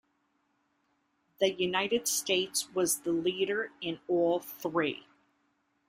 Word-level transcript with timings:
The 1.39 1.51
United 1.51 2.07
States 2.07 2.67
was 2.73 3.01
the 3.01 3.11
leader 3.11 3.69
in 3.81 3.99
all 4.07 4.39
three. 4.39 5.05